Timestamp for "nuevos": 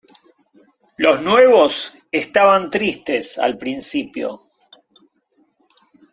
1.21-1.95